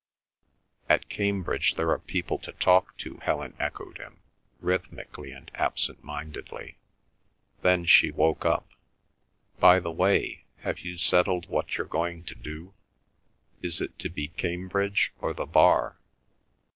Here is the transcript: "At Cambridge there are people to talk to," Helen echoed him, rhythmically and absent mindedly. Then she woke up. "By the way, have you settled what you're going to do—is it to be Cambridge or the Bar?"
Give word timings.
"At 0.89 1.09
Cambridge 1.09 1.75
there 1.75 1.91
are 1.91 1.99
people 1.99 2.39
to 2.39 2.51
talk 2.53 2.97
to," 2.97 3.17
Helen 3.21 3.53
echoed 3.59 3.99
him, 3.99 4.23
rhythmically 4.59 5.31
and 5.31 5.51
absent 5.53 6.03
mindedly. 6.03 6.79
Then 7.61 7.85
she 7.85 8.09
woke 8.09 8.43
up. 8.43 8.67
"By 9.59 9.79
the 9.79 9.91
way, 9.91 10.45
have 10.61 10.79
you 10.79 10.97
settled 10.97 11.47
what 11.49 11.77
you're 11.77 11.85
going 11.85 12.23
to 12.23 12.33
do—is 12.33 13.79
it 13.79 13.99
to 13.99 14.09
be 14.09 14.29
Cambridge 14.29 15.13
or 15.19 15.35
the 15.35 15.45
Bar?" 15.45 15.99